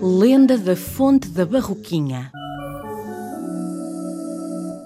Lenda 0.00 0.56
da 0.56 0.76
Fonte 0.76 1.28
da 1.28 1.44
Barroquinha. 1.44 2.30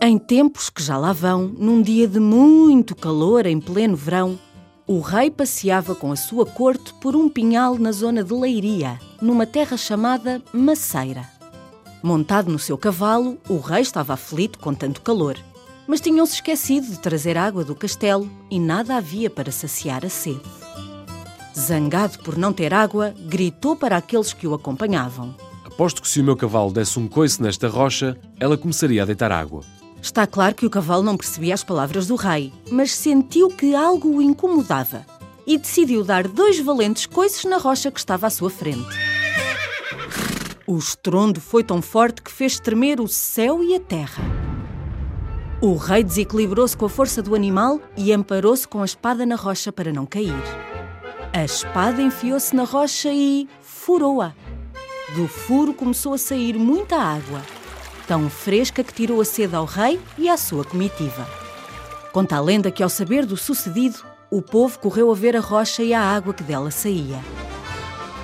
Em 0.03 0.19
tempos 0.19 0.71
que 0.71 0.83
já 0.83 0.97
lá 0.97 1.13
vão, 1.13 1.47
num 1.47 1.83
dia 1.83 2.09
de 2.09 2.19
muito 2.19 2.97
calor 2.97 3.47
em 3.47 3.61
pleno 3.61 3.97
verão, 3.97 4.39
o 4.87 5.01
rei 5.01 5.31
passeava 5.31 5.95
com 5.95 6.11
a 6.11 6.17
sua 6.17 6.47
corte 6.47 6.95
por 6.95 7.15
um 7.15 7.29
pinhal 7.29 7.79
na 7.79 7.93
zona 7.93 8.25
de 8.25 8.33
Leiria, 8.33 8.99
numa 9.21 9.47
terra 9.47 9.77
chamada 9.77 10.43
Maceira. 10.53 11.29
Montado 12.03 12.51
no 12.51 12.59
seu 12.59 12.79
cavalo, 12.79 13.39
o 13.49 13.59
rei 13.59 13.83
estava 13.83 14.15
aflito 14.15 14.59
com 14.59 14.75
tanto 14.75 15.03
calor 15.03 15.37
mas 15.91 16.01
tinham-se 16.01 16.35
esquecido 16.35 16.87
de 16.87 17.01
trazer 17.01 17.37
água 17.37 17.65
do 17.65 17.75
castelo 17.75 18.31
e 18.49 18.61
nada 18.61 18.97
havia 18.97 19.29
para 19.29 19.51
saciar 19.51 20.07
a 20.07 20.09
sede. 20.09 20.41
Zangado 21.59 22.21
por 22.21 22.39
não 22.39 22.53
ter 22.53 22.73
água, 22.73 23.13
gritou 23.19 23.75
para 23.75 23.97
aqueles 23.97 24.33
que 24.33 24.47
o 24.47 24.55
acompanhavam: 24.55 25.35
Aposto 25.65 26.01
que 26.01 26.07
se 26.07 26.21
o 26.21 26.25
meu 26.25 26.37
cavalo 26.37 26.73
desse 26.73 26.97
um 26.97 27.09
coice 27.09 27.43
nesta 27.43 27.67
rocha, 27.67 28.17
ela 28.39 28.57
começaria 28.57 29.03
a 29.03 29.05
deitar 29.05 29.33
água. 29.33 29.65
Está 30.01 30.29
claro 30.29 30.55
que 30.55 30.65
o 30.65 30.71
cavalo 30.71 31.03
não 31.03 31.17
percebia 31.17 31.55
as 31.55 31.65
palavras 31.65 32.07
do 32.07 32.15
rei, 32.15 32.53
mas 32.71 32.93
sentiu 32.93 33.49
que 33.49 33.75
algo 33.75 34.17
o 34.17 34.23
incomodava 34.23 35.05
e 35.45 35.59
decidiu 35.59 36.05
dar 36.05 36.29
dois 36.29 36.61
valentes 36.61 37.05
coices 37.05 37.45
na 37.45 37.59
rocha 37.59 37.91
que 37.91 37.99
estava 37.99 38.29
à 38.29 38.31
sua 38.31 38.49
frente. 38.49 38.97
O 40.69 40.79
estrondo 40.79 41.41
foi 41.41 41.65
tão 41.65 41.83
forte 41.83 42.23
que 42.23 42.31
fez 42.31 42.61
tremer 42.61 43.01
o 43.01 43.09
céu 43.09 43.61
e 43.61 43.75
a 43.75 43.81
terra. 43.81 44.50
O 45.63 45.77
rei 45.77 46.03
desequilibrou-se 46.03 46.75
com 46.75 46.87
a 46.87 46.89
força 46.89 47.21
do 47.21 47.35
animal 47.35 47.83
e 47.95 48.15
amparou-se 48.15 48.67
com 48.67 48.81
a 48.81 48.85
espada 48.87 49.27
na 49.27 49.37
rocha 49.37 49.71
para 49.71 49.93
não 49.93 50.07
cair. 50.07 50.43
A 51.35 51.45
espada 51.45 52.01
enfiou-se 52.01 52.57
na 52.57 52.65
rocha 52.65 53.11
e 53.13 53.47
furou-a. 53.61 54.33
Do 55.15 55.29
furo 55.29 55.75
começou 55.75 56.15
a 56.15 56.19
sair 56.19 56.55
muita 56.55 56.97
água, 56.97 57.43
tão 58.09 58.31
fresca 58.31 58.83
que 58.83 58.95
tirou 58.95 59.21
a 59.21 59.25
sede 59.25 59.55
ao 59.55 59.67
rei 59.67 60.01
e 60.17 60.31
à 60.31 60.39
sua 60.39 60.65
comitiva. 60.65 61.29
Conta 62.11 62.37
a 62.37 62.41
lenda 62.41 62.71
que, 62.71 62.83
ao 62.83 62.89
saber 62.89 63.27
do 63.27 63.37
sucedido, 63.37 64.03
o 64.31 64.41
povo 64.41 64.79
correu 64.79 65.11
a 65.11 65.15
ver 65.15 65.37
a 65.37 65.41
rocha 65.41 65.83
e 65.83 65.93
a 65.93 66.01
água 66.01 66.33
que 66.33 66.43
dela 66.43 66.71
saía. 66.71 67.23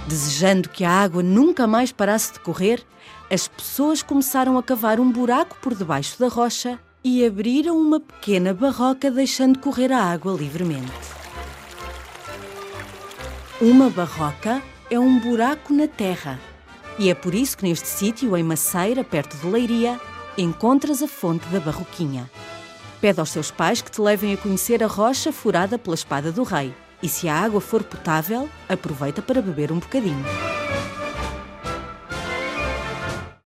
Desejando 0.08 0.70
que 0.70 0.84
a 0.84 0.90
água 0.90 1.22
nunca 1.22 1.66
mais 1.66 1.92
parasse 1.92 2.32
de 2.32 2.40
correr, 2.40 2.82
as 3.30 3.46
pessoas 3.46 4.02
começaram 4.02 4.56
a 4.56 4.62
cavar 4.62 4.98
um 4.98 5.12
buraco 5.12 5.58
por 5.60 5.74
debaixo 5.74 6.18
da 6.18 6.28
rocha 6.28 6.80
e 7.08 7.24
abriram 7.24 7.78
uma 7.78 8.00
pequena 8.00 8.52
barroca, 8.52 9.12
deixando 9.12 9.60
correr 9.60 9.92
a 9.92 10.02
água 10.02 10.32
livremente. 10.32 10.90
Uma 13.60 13.88
barroca 13.88 14.60
é 14.90 14.98
um 14.98 15.16
buraco 15.20 15.72
na 15.72 15.86
terra. 15.86 16.36
E 16.98 17.08
é 17.08 17.14
por 17.14 17.32
isso 17.32 17.58
que 17.58 17.62
neste 17.62 17.86
sítio, 17.86 18.36
em 18.36 18.42
Maceira, 18.42 19.04
perto 19.04 19.36
de 19.36 19.46
Leiria, 19.46 20.00
encontras 20.36 21.00
a 21.00 21.06
fonte 21.06 21.46
da 21.46 21.60
barroquinha. 21.60 22.28
Pede 23.00 23.20
aos 23.20 23.30
seus 23.30 23.52
pais 23.52 23.80
que 23.80 23.92
te 23.92 24.00
levem 24.00 24.34
a 24.34 24.36
conhecer 24.36 24.82
a 24.82 24.88
rocha 24.88 25.30
furada 25.30 25.78
pela 25.78 25.94
espada 25.94 26.32
do 26.32 26.42
rei. 26.42 26.74
E 27.00 27.08
se 27.08 27.28
a 27.28 27.36
água 27.36 27.60
for 27.60 27.84
potável, 27.84 28.48
aproveita 28.68 29.22
para 29.22 29.40
beber 29.40 29.70
um 29.70 29.78
bocadinho. 29.78 30.24